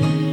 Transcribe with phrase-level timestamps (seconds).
[0.00, 0.29] Eu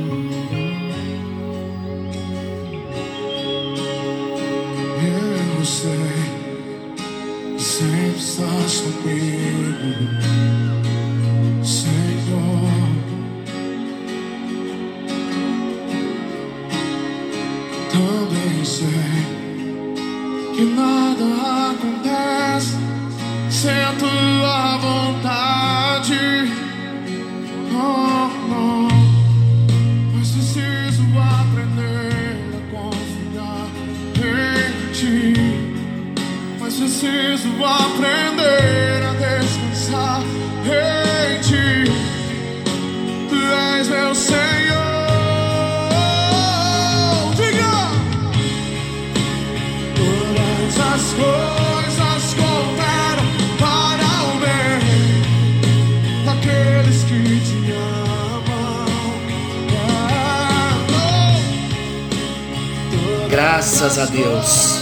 [63.79, 64.81] Graças a Deus.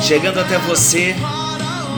[0.00, 1.12] Chegando até você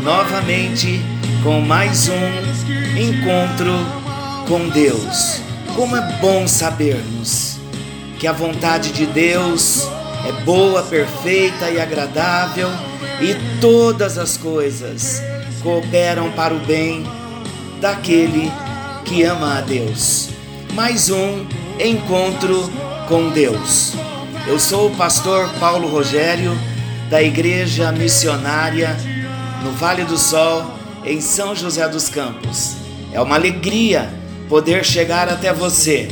[0.03, 1.03] novamente
[1.43, 3.75] com mais um encontro
[4.49, 5.43] com Deus.
[5.77, 7.59] Como é bom sabermos
[8.19, 9.87] que a vontade de Deus
[10.27, 12.71] é boa, perfeita e agradável
[13.21, 15.23] e todas as coisas
[15.63, 17.05] cooperam para o bem
[17.83, 18.51] daquele
[19.05, 20.31] que ama a Deus.
[20.73, 21.45] Mais um
[21.79, 22.73] encontro
[23.07, 23.95] com Deus.
[24.47, 26.57] Eu sou o pastor Paulo Rogério,
[27.09, 28.97] da Igreja Missionária
[29.63, 30.75] no Vale do Sol,
[31.05, 32.77] em São José dos Campos.
[33.13, 34.13] É uma alegria
[34.49, 36.09] poder chegar até você.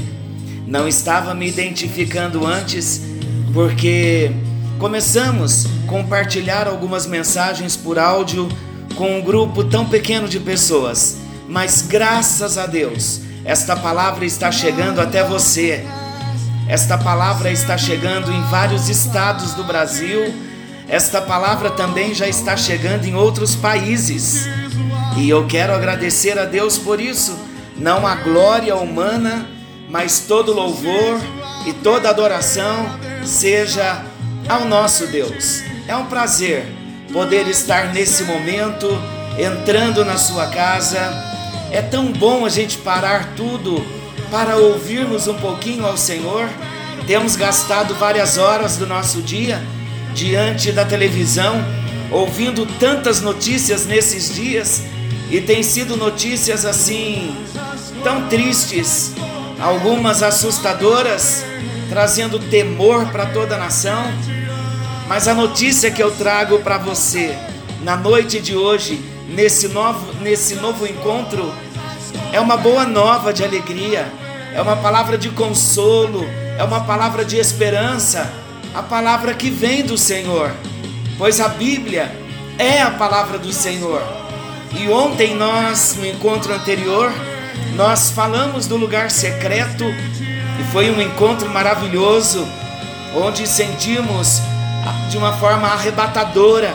[0.66, 3.02] Não estava me identificando antes
[3.52, 4.30] porque
[4.78, 8.48] começamos a compartilhar algumas mensagens por áudio
[8.94, 11.16] com um grupo tão pequeno de pessoas,
[11.48, 15.84] mas graças a Deus, esta palavra está chegando até você.
[16.68, 20.34] Esta palavra está chegando em vários estados do Brasil.
[20.86, 24.46] Esta palavra também já está chegando em outros países.
[25.16, 27.38] E eu quero agradecer a Deus por isso.
[27.74, 29.48] Não a glória humana,
[29.88, 31.18] mas todo louvor
[31.66, 34.04] e toda adoração seja
[34.46, 35.62] ao nosso Deus.
[35.86, 36.66] É um prazer
[37.10, 38.86] poder estar nesse momento
[39.38, 40.98] entrando na sua casa.
[41.70, 43.97] É tão bom a gente parar tudo
[44.30, 46.48] para ouvirmos um pouquinho ao Senhor.
[47.06, 49.62] Temos gastado várias horas do nosso dia
[50.14, 51.64] diante da televisão,
[52.10, 54.82] ouvindo tantas notícias nesses dias
[55.30, 57.34] e tem sido notícias assim
[58.02, 59.12] tão tristes,
[59.60, 61.44] algumas assustadoras,
[61.88, 64.02] trazendo temor para toda a nação.
[65.08, 67.36] Mas a notícia que eu trago para você
[67.82, 71.52] na noite de hoje, nesse novo, nesse novo encontro,
[72.32, 74.12] é uma boa nova de alegria,
[74.54, 76.26] é uma palavra de consolo,
[76.58, 78.30] é uma palavra de esperança,
[78.74, 80.52] a palavra que vem do Senhor,
[81.16, 82.10] pois a Bíblia
[82.58, 84.02] é a palavra do Senhor.
[84.72, 87.12] E ontem nós, no encontro anterior,
[87.74, 89.84] nós falamos do lugar secreto.
[89.84, 92.46] E foi um encontro maravilhoso,
[93.14, 94.40] onde sentimos
[95.08, 96.74] de uma forma arrebatadora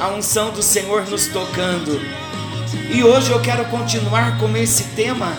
[0.00, 2.00] a unção do Senhor nos tocando.
[2.92, 5.32] E hoje eu quero continuar com esse tema,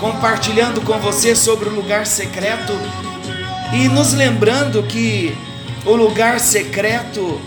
[0.00, 2.72] compartilhando com você sobre o lugar secreto
[3.74, 5.36] e nos lembrando que
[5.84, 7.40] o lugar secreto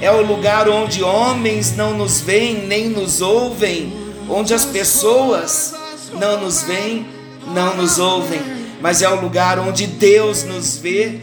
[0.00, 3.92] é o lugar onde homens não nos veem nem nos ouvem,
[4.28, 5.74] onde as pessoas
[6.18, 7.06] não nos veem,
[7.54, 8.40] não nos ouvem,
[8.80, 11.20] mas é o lugar onde Deus nos vê.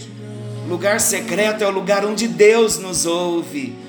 [0.67, 3.82] Lugar secreto é o lugar onde Deus nos ouve.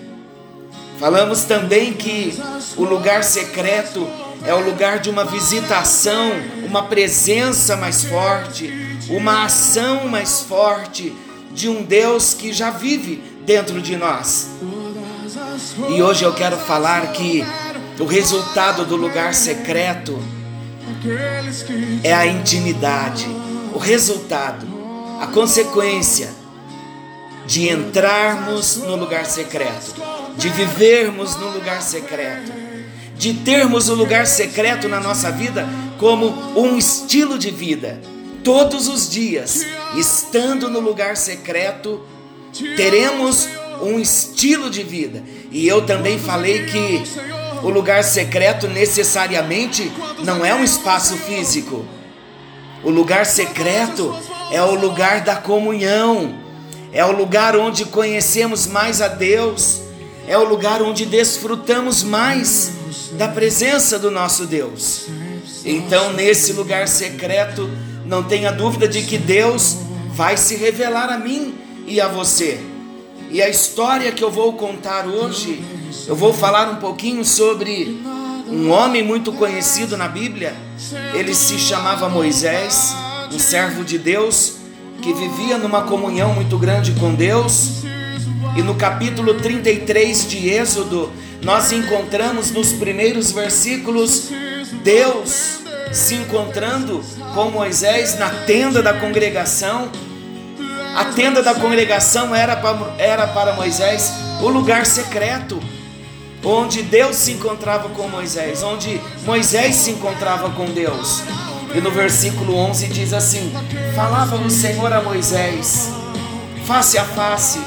[0.99, 2.39] Falamos também que
[2.77, 4.09] o lugar secreto
[4.45, 6.33] é o lugar de uma visitação,
[6.65, 8.73] uma presença mais forte,
[9.09, 11.15] uma ação mais forte
[11.53, 14.51] de um Deus que já vive dentro de nós.
[15.89, 17.45] E hoje eu quero falar que
[17.99, 20.19] o resultado do lugar secreto
[22.03, 23.27] é a intimidade,
[23.73, 24.67] o resultado,
[25.21, 26.44] a consequência
[27.47, 29.95] de entrarmos no lugar secreto,
[30.37, 32.53] de vivermos no lugar secreto,
[33.17, 35.69] de termos o lugar secreto na nossa vida
[35.99, 36.27] como
[36.59, 38.01] um estilo de vida.
[38.43, 39.65] Todos os dias,
[39.97, 42.03] estando no lugar secreto,
[42.77, 43.49] teremos
[43.81, 45.23] um estilo de vida.
[45.51, 47.03] E eu também falei que
[47.63, 49.91] o lugar secreto necessariamente
[50.23, 51.85] não é um espaço físico.
[52.83, 54.15] O lugar secreto
[54.53, 56.44] é o lugar da comunhão,
[56.95, 59.81] é o lugar onde conhecemos mais a Deus,
[60.29, 62.71] é o lugar onde desfrutamos mais
[63.19, 65.07] da presença do nosso Deus.
[65.65, 67.69] Então, nesse lugar secreto,
[68.07, 69.79] não tenha dúvida de que Deus
[70.13, 72.61] vai se revelar a mim e a você.
[73.29, 75.65] E a história que eu vou contar hoje,
[76.07, 78.01] eu vou falar um pouquinho sobre
[78.49, 80.55] um homem muito conhecido na Bíblia.
[81.13, 82.95] Ele se chamava Moisés,
[83.33, 84.64] um servo de Deus
[85.05, 87.83] que vivia numa comunhão muito grande com Deus.
[88.57, 91.13] E no capítulo 33 de Êxodo,
[91.43, 94.31] nós encontramos nos primeiros versículos
[94.83, 95.59] Deus
[95.93, 97.05] se encontrando
[97.35, 99.91] com Moisés na tenda da congregação.
[100.97, 104.11] A tenda da congregação era para, era para Moisés
[104.41, 105.61] o lugar secreto,
[106.43, 111.23] onde Deus se encontrava com Moisés, onde Moisés se encontrava com Deus.
[111.75, 113.53] E no versículo 11 diz assim:
[113.97, 115.91] Falava o Senhor a Moisés,
[116.65, 117.61] face a face,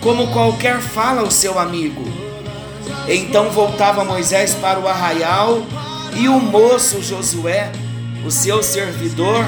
[0.00, 2.02] como qualquer fala o seu amigo.
[3.06, 5.62] Então voltava Moisés para o arraial
[6.16, 7.70] e o moço Josué,
[8.24, 9.44] o seu servidor,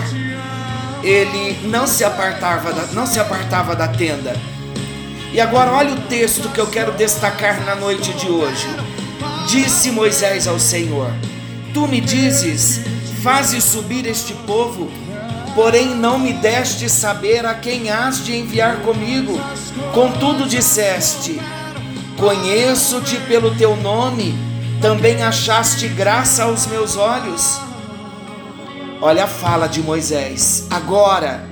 [1.03, 4.37] ele não se apartava da, não se apartava da tenda.
[5.33, 8.67] E agora olha o texto que eu quero destacar na noite de hoje.
[9.49, 11.11] Disse Moisés ao Senhor:
[11.73, 12.81] Tu me dizes,
[13.23, 14.91] faze subir este povo,
[15.55, 19.41] porém não me deste saber a quem has de enviar comigo.
[19.95, 21.41] Contudo disseste:
[22.19, 24.35] Conheço-te pelo teu nome,
[24.81, 27.61] também achaste graça aos meus olhos.
[29.01, 30.67] Olha a fala de Moisés.
[30.69, 31.45] Agora,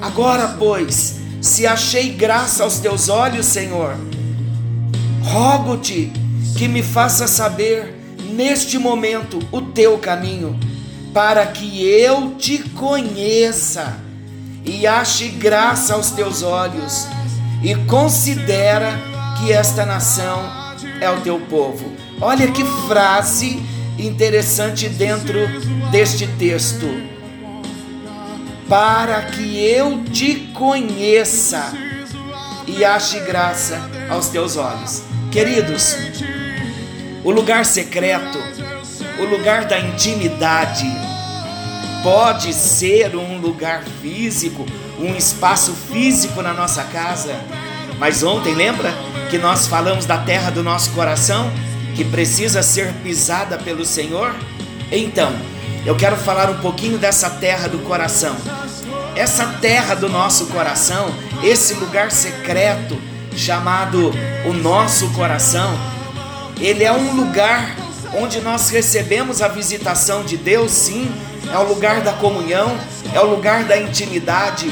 [0.00, 3.96] agora, pois, se achei graça aos teus olhos, Senhor,
[5.22, 6.12] rogo-te
[6.56, 7.94] que me faça saber
[8.32, 10.58] neste momento o teu caminho,
[11.12, 13.98] para que eu te conheça
[14.64, 17.06] e ache graça aos teus olhos,
[17.62, 18.92] e considera
[19.38, 20.42] que esta nação
[21.00, 21.92] é o teu povo.
[22.20, 23.62] Olha que frase
[23.98, 25.38] interessante dentro
[25.90, 26.86] deste texto.
[28.68, 31.72] Para que eu te conheça
[32.66, 35.02] e ache graça aos teus olhos.
[35.32, 35.96] Queridos,
[37.24, 38.38] o lugar secreto,
[39.18, 40.86] o lugar da intimidade,
[42.02, 44.66] pode ser um lugar físico,
[44.98, 47.34] um espaço físico na nossa casa.
[47.98, 48.92] Mas ontem, lembra
[49.30, 51.50] que nós falamos da terra do nosso coração?
[51.98, 54.32] que precisa ser pisada pelo Senhor?
[54.92, 55.34] Então,
[55.84, 58.36] eu quero falar um pouquinho dessa terra do coração.
[59.16, 61.12] Essa terra do nosso coração,
[61.42, 62.96] esse lugar secreto
[63.36, 64.12] chamado
[64.46, 65.76] o nosso coração,
[66.60, 67.74] ele é um lugar
[68.14, 71.10] onde nós recebemos a visitação de Deus, sim,
[71.52, 72.76] é o lugar da comunhão,
[73.14, 74.70] é o lugar da intimidade,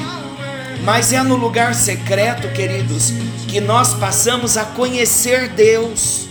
[0.83, 3.13] mas é no lugar secreto, queridos,
[3.49, 6.27] que nós passamos a conhecer Deus.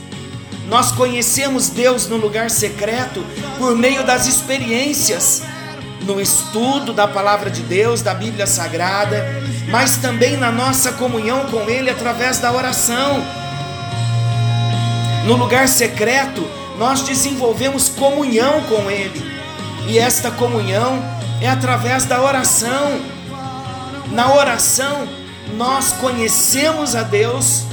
[0.68, 3.24] Nós conhecemos Deus no lugar secreto
[3.58, 5.44] por meio das experiências,
[6.02, 9.26] no estudo da palavra de Deus, da Bíblia Sagrada,
[9.70, 13.24] mas também na nossa comunhão com Ele através da oração.
[15.26, 19.24] No lugar secreto, nós desenvolvemos comunhão com Ele,
[19.88, 21.00] e esta comunhão
[21.42, 23.00] é através da oração.
[24.12, 25.08] Na oração,
[25.56, 27.64] nós conhecemos a Deus,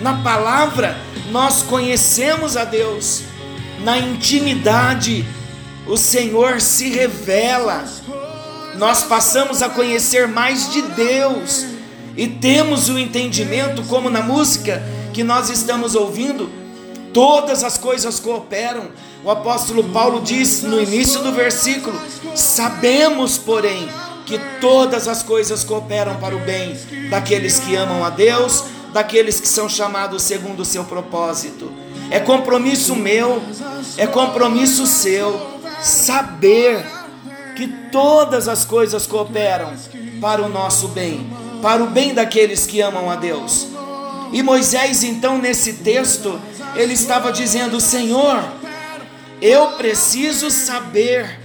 [0.00, 0.96] na palavra,
[1.30, 3.22] nós conhecemos a Deus,
[3.80, 5.24] na intimidade,
[5.86, 7.84] o Senhor se revela,
[8.76, 11.66] nós passamos a conhecer mais de Deus.
[12.16, 14.82] E temos o entendimento, como na música
[15.12, 16.50] que nós estamos ouvindo,
[17.12, 18.88] todas as coisas cooperam.
[19.24, 22.00] O apóstolo Paulo diz no início do versículo:
[22.34, 23.88] Sabemos, porém,
[24.26, 26.78] que todas as coisas cooperam para o bem
[27.10, 31.70] daqueles que amam a Deus daqueles que são chamados segundo o seu propósito.
[32.10, 33.42] É compromisso meu,
[33.96, 36.84] é compromisso seu, saber
[37.54, 39.72] que todas as coisas cooperam
[40.20, 43.66] para o nosso bem, para o bem daqueles que amam a Deus.
[44.32, 46.38] E Moisés, então, nesse texto,
[46.74, 48.42] ele estava dizendo: Senhor,
[49.40, 51.40] eu preciso saber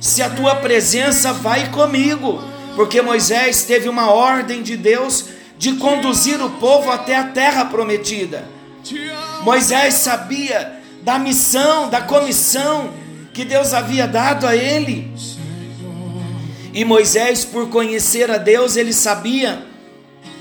[0.00, 2.42] se a tua presença vai comigo,
[2.76, 5.26] porque Moisés teve uma ordem de Deus
[5.56, 8.44] de conduzir o povo até a terra prometida.
[9.42, 12.90] Moisés sabia da missão, da comissão
[13.32, 15.12] que Deus havia dado a ele.
[16.72, 19.62] E Moisés, por conhecer a Deus, ele sabia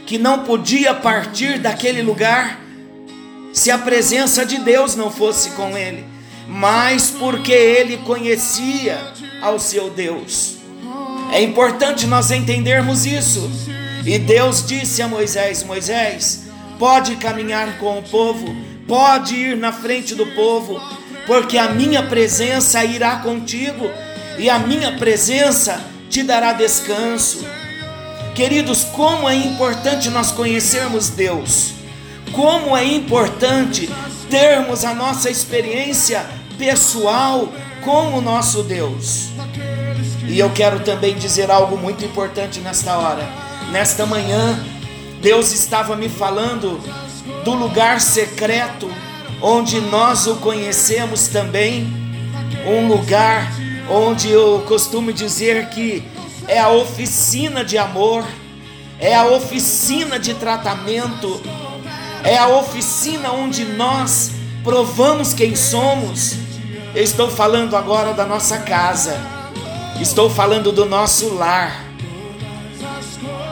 [0.05, 2.59] que não podia partir daquele lugar
[3.53, 6.03] se a presença de Deus não fosse com ele,
[6.47, 8.99] mas porque ele conhecia
[9.41, 10.57] ao seu Deus.
[11.31, 13.49] É importante nós entendermos isso.
[14.05, 16.45] E Deus disse a Moisés: Moisés,
[16.79, 18.53] pode caminhar com o povo,
[18.87, 20.81] pode ir na frente do povo,
[21.25, 23.89] porque a minha presença irá contigo,
[24.37, 25.79] e a minha presença
[26.09, 27.45] te dará descanso.
[28.35, 31.73] Queridos, como é importante nós conhecermos Deus,
[32.33, 33.89] como é importante
[34.29, 36.25] termos a nossa experiência
[36.57, 37.47] pessoal
[37.83, 39.29] com o nosso Deus.
[40.27, 43.27] E eu quero também dizer algo muito importante nesta hora.
[43.71, 44.59] Nesta manhã,
[45.21, 46.79] Deus estava me falando
[47.43, 48.89] do lugar secreto
[49.41, 51.85] onde nós o conhecemos também,
[52.65, 53.51] um lugar
[53.89, 56.01] onde eu costumo dizer que
[56.47, 58.25] é a oficina de amor,
[58.99, 61.41] é a oficina de tratamento,
[62.23, 64.31] é a oficina onde nós
[64.63, 66.35] provamos quem somos.
[66.95, 69.19] Eu estou falando agora da nossa casa,
[69.99, 71.83] estou falando do nosso lar.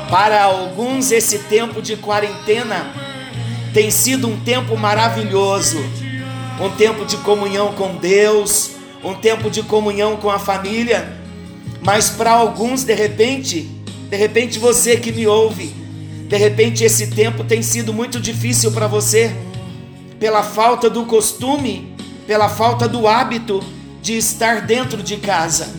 [0.10, 2.94] Para alguns, esse tempo de quarentena
[3.74, 5.78] tem sido um tempo maravilhoso,
[6.60, 8.72] um tempo de comunhão com Deus,
[9.04, 11.18] um tempo de comunhão com a família.
[11.82, 13.62] Mas para alguns, de repente,
[14.10, 15.81] de repente você que me ouve,
[16.32, 19.36] de repente esse tempo tem sido muito difícil para você,
[20.18, 21.94] pela falta do costume,
[22.26, 23.62] pela falta do hábito
[24.02, 25.76] de estar dentro de casa.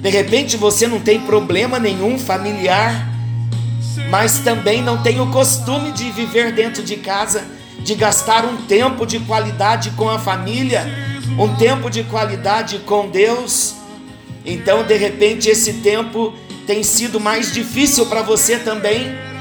[0.00, 3.12] De repente você não tem problema nenhum familiar,
[4.08, 7.44] mas também não tem o costume de viver dentro de casa,
[7.80, 10.86] de gastar um tempo de qualidade com a família,
[11.36, 13.74] um tempo de qualidade com Deus.
[14.46, 16.32] Então, de repente, esse tempo
[16.64, 19.33] tem sido mais difícil para você também.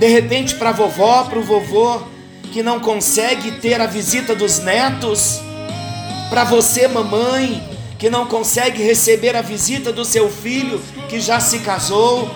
[0.00, 2.00] De repente, para vovó, para o vovô,
[2.50, 5.42] que não consegue ter a visita dos netos.
[6.30, 7.62] Para você, mamãe,
[7.98, 10.80] que não consegue receber a visita do seu filho
[11.10, 12.30] que já se casou.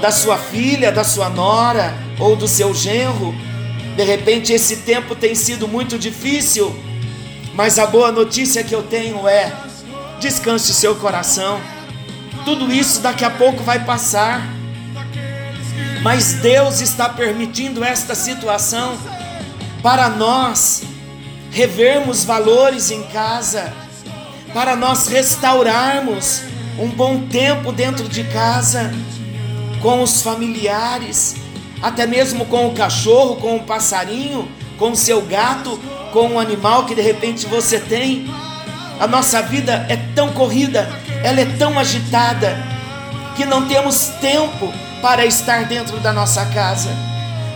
[0.00, 3.32] Da sua filha, da sua nora ou do seu genro.
[3.94, 6.74] De repente, esse tempo tem sido muito difícil.
[7.54, 9.52] Mas a boa notícia que eu tenho é
[10.18, 11.60] descanse seu coração.
[12.44, 14.63] Tudo isso daqui a pouco vai passar.
[16.04, 18.98] Mas Deus está permitindo esta situação
[19.82, 20.82] para nós
[21.50, 23.72] revermos valores em casa,
[24.52, 26.42] para nós restaurarmos
[26.78, 28.92] um bom tempo dentro de casa
[29.80, 31.36] com os familiares,
[31.80, 34.46] até mesmo com o cachorro, com o passarinho,
[34.78, 35.80] com o seu gato,
[36.12, 38.30] com o animal que de repente você tem.
[39.00, 40.86] A nossa vida é tão corrida,
[41.22, 42.58] ela é tão agitada,
[43.36, 44.70] que não temos tempo
[45.04, 46.88] para estar dentro da nossa casa.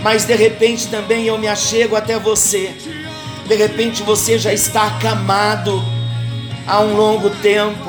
[0.02, 2.74] Mas de repente também eu me achego até você.
[3.46, 5.82] De repente você já está acamado
[6.66, 7.88] há um longo tempo.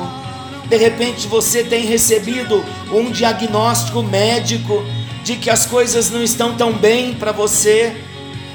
[0.70, 4.82] De repente você tem recebido um diagnóstico médico
[5.26, 7.94] de que as coisas não estão tão bem para você.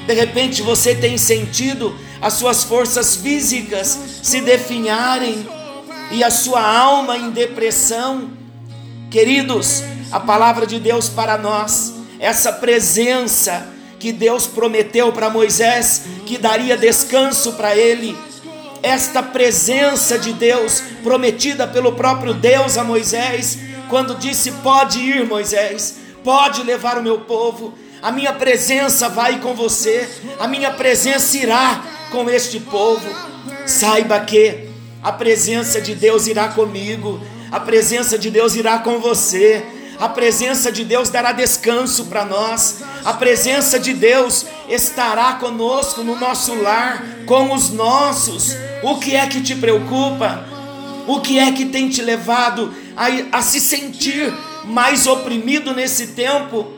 [0.06, 5.46] De repente você tem sentido as suas forças físicas se definharem
[6.11, 8.42] e a sua alma em depressão.
[9.14, 13.64] Queridos, a palavra de Deus para nós, essa presença
[14.00, 18.16] que Deus prometeu para Moisés, que daria descanso para ele,
[18.83, 23.56] esta presença de Deus prometida pelo próprio Deus a Moisés,
[23.88, 25.94] quando disse: Pode ir, Moisés,
[26.25, 30.09] pode levar o meu povo, a minha presença vai com você,
[30.40, 33.09] a minha presença irá com este povo.
[33.64, 34.68] Saiba que
[35.00, 37.21] a presença de Deus irá comigo,
[37.54, 39.64] a presença de Deus irá com você.
[40.00, 42.82] A presença de Deus dará descanso para nós.
[43.04, 48.56] A presença de Deus estará conosco no nosso lar, com os nossos.
[48.82, 50.44] O que é que te preocupa?
[51.06, 54.34] O que é que tem te levado a, a se sentir
[54.64, 56.73] mais oprimido nesse tempo?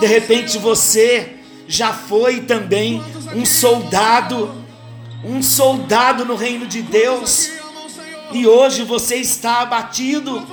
[0.00, 1.36] De repente você
[1.68, 3.04] já foi também
[3.34, 4.50] um soldado,
[5.22, 7.59] um soldado no reino de Deus,
[8.32, 10.46] e hoje você está abatido.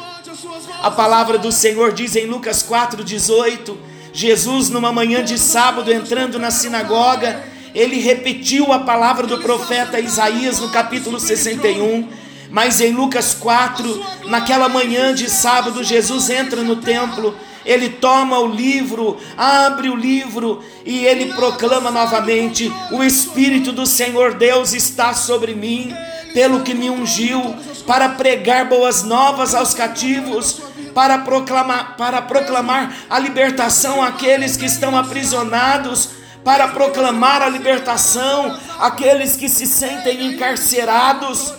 [0.82, 3.76] A palavra do Senhor diz em Lucas 4,18:
[4.14, 7.44] Jesus, numa manhã de sábado, entrando na sinagoga,
[7.74, 12.08] ele repetiu a palavra do profeta Isaías no capítulo 61.
[12.50, 17.36] Mas em Lucas 4, naquela manhã de sábado, Jesus entra no templo
[17.68, 24.36] ele toma o livro, abre o livro e ele proclama novamente: O Espírito do Senhor
[24.36, 25.94] Deus está sobre mim,
[26.38, 27.56] pelo que me ungiu,
[27.88, 30.62] para pregar boas novas aos cativos,
[30.94, 36.10] para proclamar, para proclamar a libertação àqueles que estão aprisionados,
[36.44, 41.56] para proclamar a libertação àqueles que se sentem encarcerados.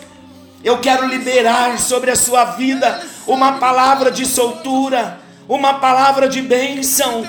[0.62, 5.18] Eu quero liberar sobre a sua vida uma palavra de soltura
[5.48, 7.26] uma palavra de bênção.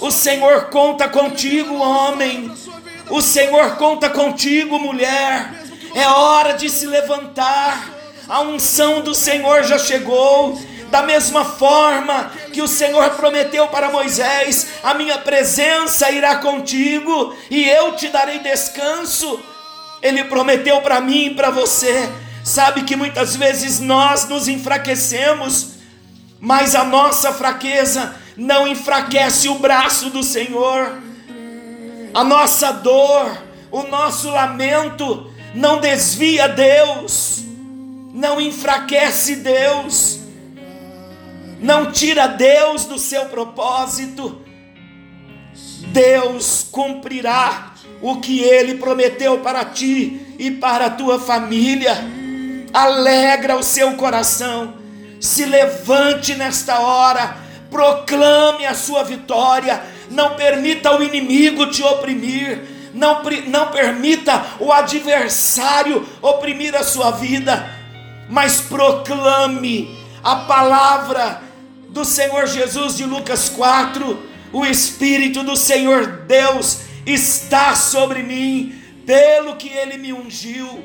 [0.00, 2.52] O Senhor conta contigo, homem.
[3.08, 5.63] O Senhor conta contigo, mulher.
[5.94, 7.88] É hora de se levantar.
[8.28, 10.60] A unção do Senhor já chegou.
[10.90, 17.68] Da mesma forma que o Senhor prometeu para Moisés: a minha presença irá contigo e
[17.68, 19.40] eu te darei descanso.
[20.02, 22.10] Ele prometeu para mim e para você.
[22.42, 25.76] Sabe que muitas vezes nós nos enfraquecemos,
[26.40, 30.98] mas a nossa fraqueza não enfraquece o braço do Senhor.
[32.12, 33.38] A nossa dor,
[33.70, 37.44] o nosso lamento não desvia Deus,
[38.12, 40.24] não enfraquece Deus
[41.64, 44.42] não tira Deus do seu propósito.
[45.86, 51.96] Deus cumprirá o que ele prometeu para ti e para a tua família.
[52.70, 54.74] Alegra o seu coração.
[55.18, 57.38] Se levante nesta hora,
[57.70, 59.82] proclame a sua vitória.
[60.10, 62.73] Não permita o inimigo te oprimir.
[62.94, 67.68] Não, não permita o adversário oprimir a sua vida,
[68.30, 71.42] mas proclame a palavra
[71.90, 74.18] do Senhor Jesus de Lucas 4,
[74.52, 80.84] o Espírito do Senhor Deus está sobre mim, pelo que ele me ungiu.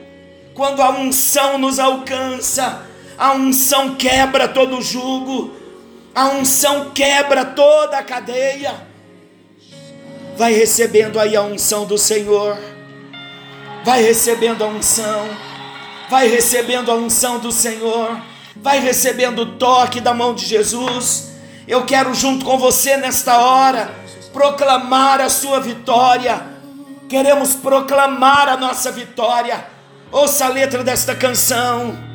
[0.54, 2.86] Quando a unção nos alcança,
[3.18, 5.54] a unção quebra todo o jugo,
[6.14, 8.89] a unção quebra toda a cadeia.
[10.40, 12.58] Vai recebendo aí a unção do Senhor,
[13.86, 15.30] vai recebendo a unção,
[16.10, 18.18] vai recebendo a unção do Senhor
[18.62, 21.32] vai recebendo o toque da mão de Jesus.
[21.68, 23.94] Eu quero, junto com você nesta hora,
[24.34, 26.42] proclamar a sua vitória.
[27.08, 29.66] Queremos proclamar a nossa vitória.
[30.12, 32.09] Ouça a letra desta canção.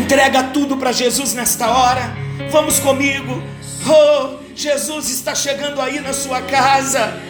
[0.00, 2.16] Entrega tudo para Jesus nesta hora.
[2.50, 3.42] Vamos comigo.
[3.86, 7.20] Oh, Jesus está chegando aí na sua casa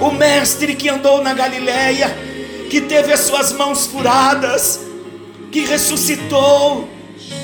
[0.00, 2.08] o mestre que andou na Galileia,
[2.68, 4.80] que teve as suas mãos furadas,
[5.52, 6.88] que ressuscitou,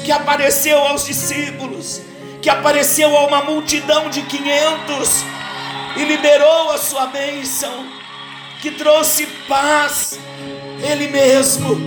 [0.04, 2.02] que apareceu aos discípulos,
[2.42, 5.24] que apareceu a uma multidão de quinhentos
[5.96, 7.86] e liberou a sua bênção,
[8.60, 10.18] que trouxe paz,
[10.90, 11.78] Ele mesmo,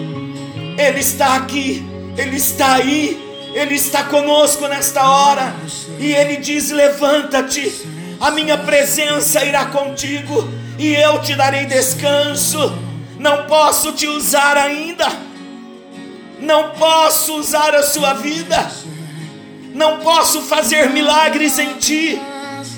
[0.78, 1.86] Ele está aqui,
[2.18, 3.22] Ele está aí,
[3.54, 5.56] Ele está conosco nesta hora,
[6.00, 12.74] e Ele diz: levanta-te a minha presença irá contigo e eu te darei descanso.
[13.20, 15.08] Não posso te usar ainda,
[16.40, 18.70] não posso usar a sua vida,
[19.74, 22.20] não posso fazer milagres em ti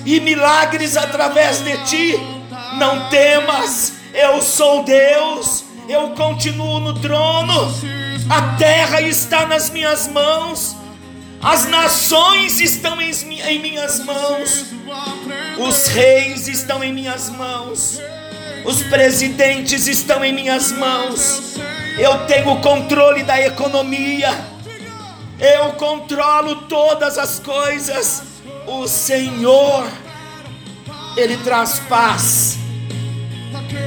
[0.06, 2.20] e milagres através de ti.
[2.78, 7.72] Não temas, eu sou Deus, eu continuo no trono,
[8.28, 10.76] a terra está nas minhas mãos
[11.40, 14.66] as nações estão em, minhas mãos,
[15.56, 18.00] os reis estão em minhas mãos,
[18.64, 21.54] os presidentes estão em minhas mãos.
[21.96, 24.30] Eu tenho o controle da economia,
[25.38, 28.24] eu controlo todas as coisas.
[28.66, 29.88] O Senhor,
[31.16, 32.58] Ele traz paz.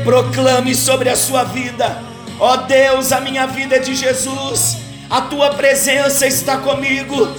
[0.05, 2.01] Proclame sobre a sua vida,
[2.41, 4.77] ó oh Deus, a minha vida é de Jesus.
[5.07, 7.29] A tua presença está comigo,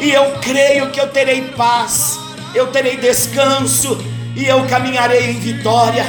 [0.00, 2.18] e eu creio que eu terei paz,
[2.54, 3.98] eu terei descanso,
[4.34, 6.06] e eu caminharei em vitória.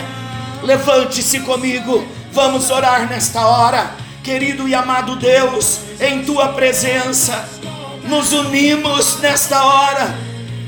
[0.63, 3.91] Levante-se comigo, vamos orar nesta hora,
[4.23, 7.49] querido e amado Deus, em tua presença,
[8.05, 10.15] nos unimos nesta hora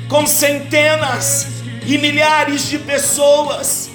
[0.10, 1.47] com centenas
[1.86, 3.89] e milhares de pessoas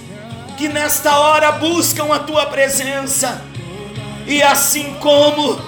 [0.57, 3.40] que nesta hora buscam a tua presença,
[4.28, 5.58] e assim como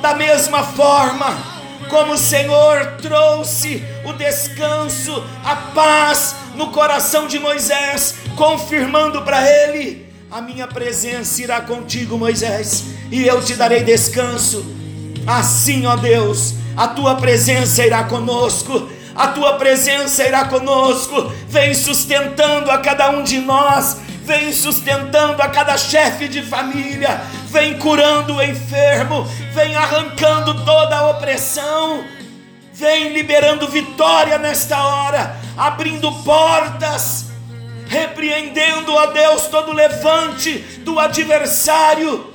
[0.00, 1.56] da mesma forma
[1.90, 10.06] como o Senhor trouxe o descanso, a paz no coração de Moisés, confirmando para ele:
[10.30, 14.64] a minha presença irá contigo, Moisés, e eu te darei descanso.
[15.26, 22.70] Assim, ó Deus, a tua presença irá conosco, a tua presença irá conosco, vem sustentando
[22.70, 28.42] a cada um de nós, vem sustentando a cada chefe de família, vem curando o
[28.42, 32.04] enfermo, vem arrancando toda a opressão,
[32.74, 37.26] vem liberando vitória nesta hora, abrindo portas,
[37.88, 42.34] repreendendo a Deus todo levante do adversário.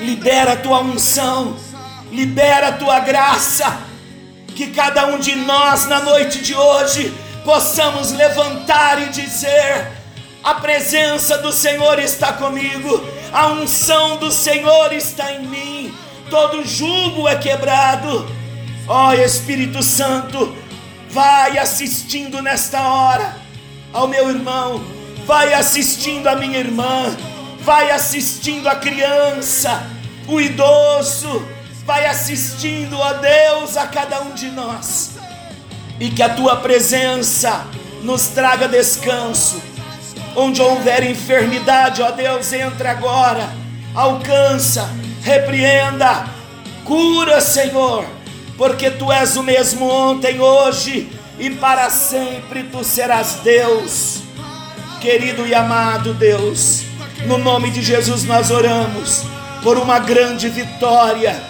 [0.00, 1.56] Libera a tua unção,
[2.10, 3.78] libera a tua graça,
[4.48, 10.03] que cada um de nós na noite de hoje possamos levantar e dizer:
[10.44, 13.02] a presença do Senhor está comigo,
[13.32, 15.94] a unção do Senhor está em mim,
[16.28, 18.28] todo jugo é quebrado.
[18.86, 20.54] Ó oh, Espírito Santo,
[21.08, 23.38] vai assistindo nesta hora
[23.90, 24.84] ao meu irmão,
[25.24, 27.16] vai assistindo a minha irmã,
[27.60, 29.82] vai assistindo a criança,
[30.28, 31.42] o idoso,
[31.86, 35.12] vai assistindo, ó Deus, a cada um de nós,
[35.98, 37.66] e que a tua presença
[38.02, 39.73] nos traga descanso.
[40.36, 43.48] Onde houver enfermidade, ó Deus, entra agora,
[43.94, 44.90] alcança,
[45.22, 46.26] repreenda,
[46.84, 48.04] cura, Senhor,
[48.56, 54.22] porque tu és o mesmo ontem, hoje e para sempre tu serás Deus.
[55.00, 56.82] Querido e amado Deus,
[57.26, 59.22] no nome de Jesus nós oramos
[59.62, 61.42] por uma grande vitória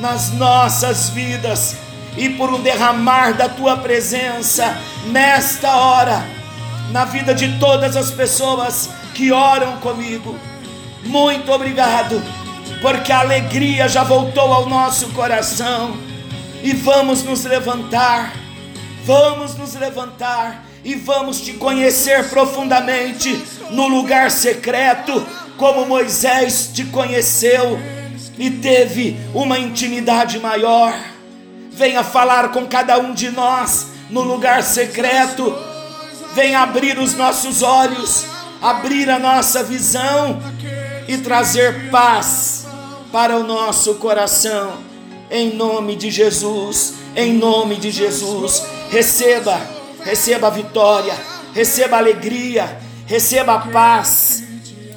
[0.00, 1.76] nas nossas vidas
[2.16, 6.26] e por um derramar da tua presença nesta hora,
[6.90, 10.36] na vida de todas as pessoas que oram comigo.
[11.04, 12.22] Muito obrigado,
[12.80, 15.96] porque a alegria já voltou ao nosso coração
[16.62, 18.32] e vamos nos levantar,
[19.04, 25.24] vamos nos levantar e vamos te conhecer profundamente no lugar secreto,
[25.56, 27.78] como Moisés te conheceu
[28.38, 30.94] e teve uma intimidade maior.
[31.72, 35.54] Venha falar com cada um de nós no lugar secreto.
[36.38, 38.24] Venha abrir os nossos olhos,
[38.62, 40.40] abrir a nossa visão
[41.08, 42.64] e trazer paz
[43.10, 44.74] para o nosso coração.
[45.32, 49.60] Em nome de Jesus, em nome de Jesus, receba,
[50.04, 51.12] receba a vitória,
[51.52, 54.44] receba a alegria, receba a paz.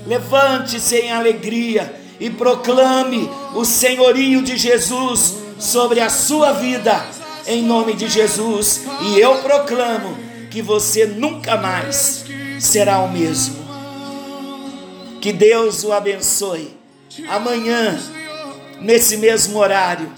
[0.05, 7.03] Levante-se em alegria e proclame o senhorio de Jesus sobre a sua vida,
[7.47, 8.81] em nome de Jesus.
[9.01, 12.25] E eu proclamo que você nunca mais
[12.59, 13.55] será o mesmo.
[15.21, 16.77] Que Deus o abençoe.
[17.29, 17.97] Amanhã,
[18.81, 20.11] nesse mesmo horário,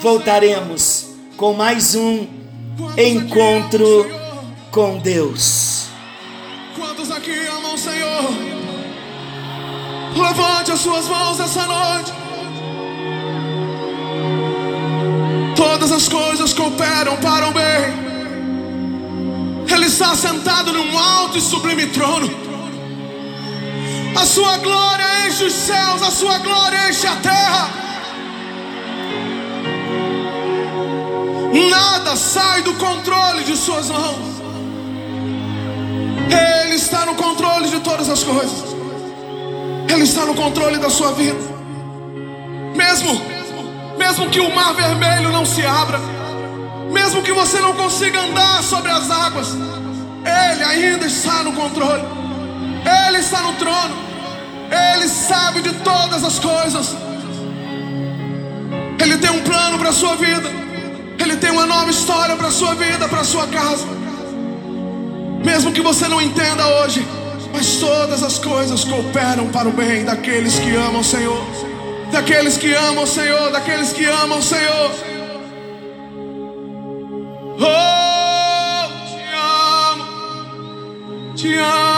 [0.00, 2.26] voltaremos com mais um
[2.96, 4.10] encontro
[4.70, 5.88] com Deus.
[6.74, 8.24] Quantos aqui amam o Senhor?
[10.16, 12.12] Levante as suas mãos essa noite.
[15.54, 18.17] Todas as coisas cooperam para o bem.
[19.68, 22.28] Ele está sentado num alto e sublime trono.
[24.16, 27.70] A sua glória enche os céus, a sua glória enche a terra.
[31.70, 34.38] Nada sai do controle de suas mãos.
[36.64, 38.64] Ele está no controle de todas as coisas.
[39.88, 41.38] Ele está no controle da sua vida.
[42.74, 43.20] Mesmo,
[43.96, 46.00] mesmo que o mar vermelho não se abra,
[46.90, 52.02] mesmo que você não consiga andar sobre as águas, Ele ainda está no controle.
[53.06, 53.96] Ele está no trono.
[54.70, 56.96] Ele sabe de todas as coisas.
[59.00, 60.50] Ele tem um plano para a sua vida.
[61.18, 63.86] Ele tem uma nova história para a sua vida, para a sua casa.
[65.44, 67.06] Mesmo que você não entenda hoje,
[67.52, 71.42] mas todas as coisas cooperam para o bem daqueles que amam o Senhor.
[72.12, 75.07] Daqueles que amam o Senhor, daqueles que amam o Senhor.
[77.60, 80.04] Oh, te amo,
[81.34, 81.97] te amo,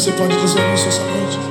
[0.00, 1.49] você pode dizer isso essa noite?